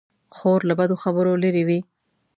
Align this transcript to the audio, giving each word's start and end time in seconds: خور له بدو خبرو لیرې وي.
خور 0.35 0.59
له 0.69 0.73
بدو 0.79 0.95
خبرو 1.03 1.41
لیرې 1.43 1.63
وي. 1.67 1.79